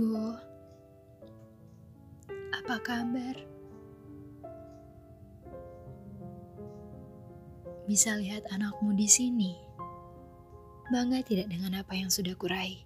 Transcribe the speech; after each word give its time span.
Bu, 0.00 0.32
apa 2.56 2.76
kabar? 2.80 3.36
Bisa 7.84 8.16
lihat 8.16 8.48
anakmu 8.48 8.96
di 8.96 9.04
sini. 9.04 9.60
Bangga 10.88 11.20
tidak 11.20 11.52
dengan 11.52 11.84
apa 11.84 11.92
yang 11.92 12.08
sudah 12.08 12.32
kurai? 12.32 12.80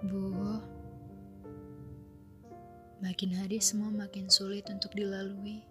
Bu, 0.00 0.56
makin 3.04 3.30
hari 3.36 3.60
semua 3.60 3.92
makin 3.92 4.32
sulit 4.32 4.64
untuk 4.72 4.96
dilalui. 4.96 5.69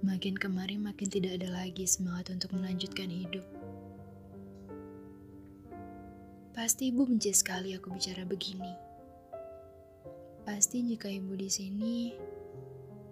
Makin 0.00 0.32
kemari 0.40 0.80
makin 0.80 1.12
tidak 1.12 1.36
ada 1.36 1.52
lagi 1.60 1.84
semangat 1.84 2.32
untuk 2.32 2.56
melanjutkan 2.56 3.12
hidup. 3.12 3.44
Pasti 6.56 6.88
ibu 6.88 7.04
benci 7.04 7.36
sekali 7.36 7.76
aku 7.76 7.92
bicara 7.92 8.24
begini. 8.24 8.72
Pasti 10.40 10.80
jika 10.88 11.04
ibu 11.04 11.36
di 11.36 11.52
sini, 11.52 12.16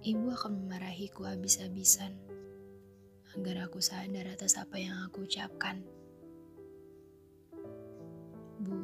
ibu 0.00 0.32
akan 0.32 0.64
memarahiku 0.64 1.28
habis-habisan 1.28 2.16
agar 3.36 3.68
aku 3.68 3.84
sadar 3.84 4.24
atas 4.24 4.56
apa 4.56 4.80
yang 4.80 4.96
aku 5.04 5.28
ucapkan. 5.28 5.84
Bu, 8.64 8.76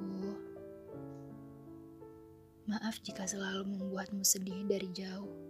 maaf 2.69 3.01
jika 3.01 3.25
selalu 3.25 3.65
membuatmu 3.65 4.21
sedih 4.29 4.61
dari 4.69 4.93
jauh 4.93 5.44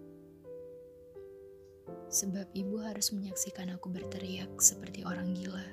sebab 2.09 2.47
ibu 2.53 2.81
harus 2.83 3.11
menyaksikan 3.11 3.73
aku 3.75 3.91
berteriak 3.91 4.51
seperti 4.61 5.03
orang 5.05 5.33
gila. 5.33 5.67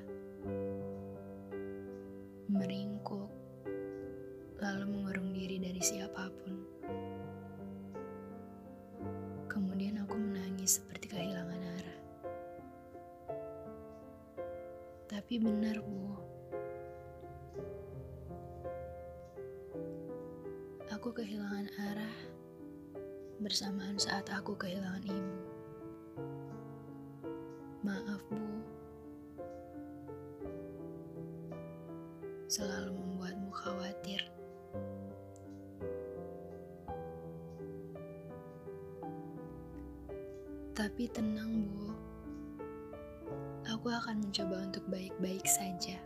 Meringkuk, 2.52 3.30
lalu 4.60 4.84
mengurung 4.86 5.32
diri 5.34 5.58
dari 5.58 5.82
siapa 5.82 6.30
pun. 6.30 6.54
Kemudian 9.50 10.00
aku 10.00 10.16
menangis 10.16 10.80
seperti 10.80 11.12
kehilangan 11.12 11.60
arah. 11.60 12.00
Tapi 15.10 15.34
benar, 15.36 15.76
Bu. 15.84 16.16
Aku 20.92 21.10
kehilangan 21.10 21.66
arah 21.82 22.16
bersamaan 23.42 23.98
saat 23.98 24.30
aku 24.30 24.54
kehilangan 24.54 25.02
ibu. 25.02 25.51
Maaf, 27.82 28.22
Bu. 28.30 28.38
Selalu 32.46 32.94
membuatmu 32.94 33.50
khawatir. 33.50 34.22
Tapi 40.78 41.10
tenang, 41.10 41.66
Bu. 41.74 41.90
Aku 43.66 43.90
akan 43.90 44.30
mencoba 44.30 44.62
untuk 44.62 44.86
baik-baik 44.86 45.42
saja. 45.50 45.98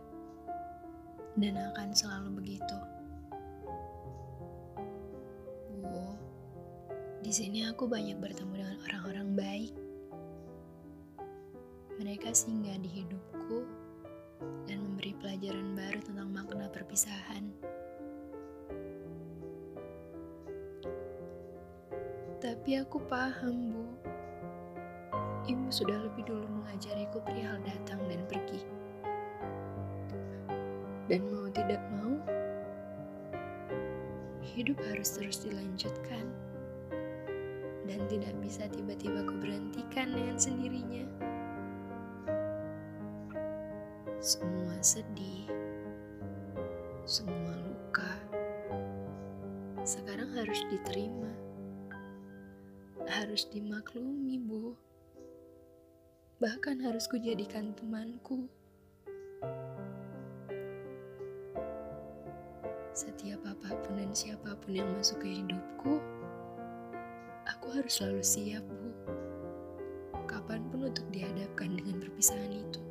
Dan 1.37 1.61
akan 1.61 1.93
selalu 1.93 2.41
begitu. 2.41 2.77
Bu, 5.85 6.17
di 7.21 7.29
sini 7.29 7.69
aku 7.69 7.85
banyak 7.85 8.17
bertemu 8.17 8.65
dengan 8.65 8.77
orang-orang 8.81 9.29
baik 9.37 9.73
mereka 11.97 12.29
singgah 12.29 12.77
di 12.77 13.01
hidupku 13.01 13.65
dan 14.69 14.85
memberi 14.85 15.17
pelajaran 15.17 15.73
baru 15.73 15.99
tentang 16.05 16.29
makna 16.29 16.69
perpisahan. 16.69 17.49
Tapi 22.37 22.77
aku 22.77 23.01
paham, 23.09 23.73
Bu. 23.73 23.85
Ibu 25.49 25.73
sudah 25.73 25.97
lebih 26.05 26.29
dulu 26.29 26.45
mengajariku 26.45 27.17
perihal 27.25 27.57
datang 27.65 27.97
dan 28.05 28.21
pergi. 28.29 28.61
Dan 31.09 31.25
mau 31.33 31.49
tidak 31.49 31.81
mau, 31.97 32.13
hidup 34.53 34.77
harus 34.85 35.17
terus 35.17 35.41
dilanjutkan. 35.41 36.29
Dan 37.89 38.05
tidak 38.05 38.37
bisa 38.37 38.69
tiba-tiba 38.69 39.25
kuberhentikan 39.25 40.13
dengan 40.13 40.37
sendirinya. 40.37 41.26
Semua 44.27 44.75
sedih, 44.83 45.47
semua 47.07 47.55
luka, 47.63 48.11
sekarang 49.87 50.35
harus 50.35 50.67
diterima, 50.67 51.31
harus 53.07 53.47
dimaklumi, 53.47 54.35
Bu. 54.43 54.75
Bahkan 56.43 56.83
harus 56.83 57.07
kujadikan 57.07 57.71
temanku. 57.79 58.51
Setiap 62.91 63.39
apa 63.47 63.79
pun 63.79 63.95
dan 63.95 64.11
siapa 64.11 64.59
pun 64.59 64.75
yang 64.75 64.91
masuk 64.99 65.23
ke 65.23 65.39
hidupku, 65.39 66.03
aku 67.47 67.67
harus 67.79 67.95
selalu 67.95 68.19
siap, 68.27 68.67
Bu. 68.67 68.91
Kapan 70.27 70.67
pun 70.67 70.91
untuk 70.91 71.07
dihadapkan 71.15 71.79
dengan 71.79 72.03
perpisahan 72.03 72.51
itu. 72.51 72.86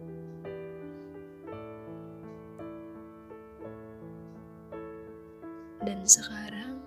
Dan 5.87 6.03
sekarang 6.03 6.83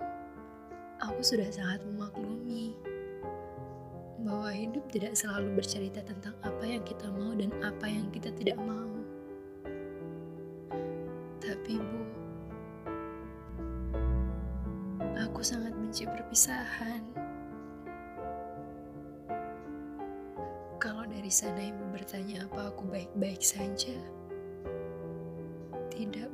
aku 0.99 1.23
sudah 1.23 1.47
sangat 1.47 1.79
memaklumi 1.87 2.75
bahwa 4.27 4.51
hidup 4.51 4.83
tidak 4.91 5.15
selalu 5.15 5.55
bercerita 5.55 6.03
tentang 6.03 6.35
apa 6.43 6.67
yang 6.67 6.83
kita 6.83 7.07
mau 7.07 7.31
dan 7.31 7.47
apa 7.63 7.88
yang 7.88 8.11
kita 8.11 8.27
tidak 8.35 8.59
mau. 8.59 8.91
Tapi 11.39 11.79
Bu, 11.79 12.01
aku 15.15 15.39
sangat 15.47 15.71
benci 15.79 16.03
perpisahan. 16.03 16.99
Kalau 20.75 21.07
dari 21.07 21.31
sana 21.31 21.63
ibu 21.63 21.88
bertanya 21.95 22.43
apa 22.51 22.75
aku 22.75 22.83
baik-baik 22.91 23.39
saja, 23.39 23.95
tidak 25.88 26.28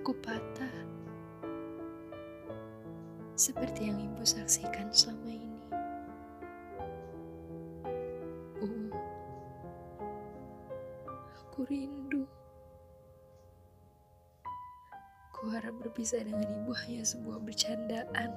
Aku 0.00 0.16
patah. 0.16 0.72
Seperti 3.36 3.92
yang 3.92 4.00
ibu 4.00 4.24
saksikan 4.24 4.88
selama 4.88 5.28
ini. 5.28 5.60
Uh, 8.64 8.88
aku 11.36 11.68
rindu. 11.68 12.24
Ku 15.36 15.52
harap 15.52 15.76
berpisah 15.84 16.24
dengan 16.24 16.48
ibu 16.48 16.72
hanya 16.72 17.04
sebuah 17.04 17.44
bercandaan. 17.44 18.32